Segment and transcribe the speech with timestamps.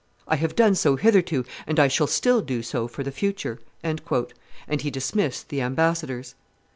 [0.27, 3.99] I have done so hitherto, and I shall still do so for the future;" and
[4.79, 6.33] he dismissed the ambassadors.